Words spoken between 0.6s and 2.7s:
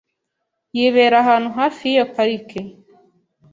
Yibera ahantu hafi yiyo parike.